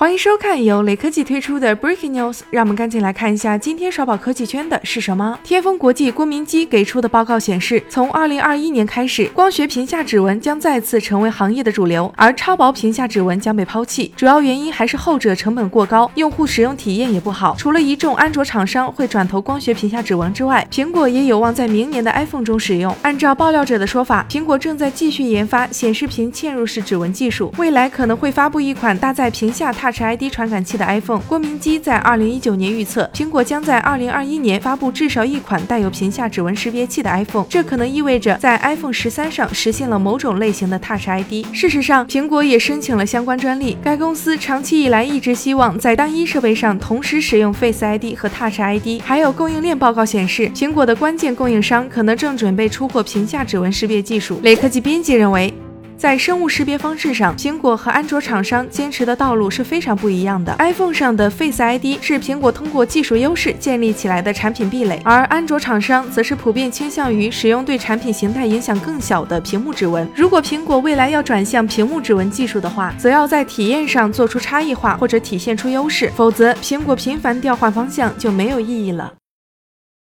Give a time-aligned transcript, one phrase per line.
[0.00, 5.36] 欢迎收看由雷科技推出的 Breaking News，让我们赶紧来看一下今天刷爆科技圈的是什么。
[5.42, 14.12] 天风国际郭明基给出的报告显示，从2021年开始，光学屏下指纹将再次成为行业的主流，而超薄屏下指纹将被抛弃。
[14.14, 17.56] 主要原因还是后者成本过高，用户使用体验也不好。
[17.58, 22.94] 除了一众安卓厂商会转投光学屏下指纹之外，苹果也有望在明年的 iPhone 中使用。
[23.02, 31.20] 按照爆料者的说法，苹果正在继续研发显示屏嵌入式指纹技术，未来可能会发布一款搭载屏下 Touch ID 传感器的 iPhone。
[31.20, 37.46] 郭明基在二零一九年预测，苹果将在二零二一年发布至少一款带有屏下指纹识别器的 iPhone。
[37.48, 41.46] 这可能意味着在 iPhone 十三上实现了某种类型的 Touch ID。
[41.54, 43.78] 事实上，苹果也申请了相关专利。
[43.82, 49.00] 该公司长期以来一直希望在单一设备上同时使用 Face ID 和 Touch ID。
[49.02, 54.38] 还有供应链报告显示，苹果的关键供应商可能正准备出货屏下指纹识别技术。
[54.42, 55.50] 雷科技编辑认为。
[55.98, 60.54] 在生物识别方式上，苹果和安卓厂商坚持的道路是非常不一样的。
[60.60, 70.08] iPhone 上的 Face ID 是苹果通过技术优势建立起来的产品壁垒，而安卓厂商则是普遍倾向于使用对产品形态影响更小的屏幕指纹。
[70.14, 79.14] 如果苹果未来要转向屏幕指纹技术的话，则要在体验上做出差异化或者体现出优势，否则苹果频繁调换方向就没有意义了。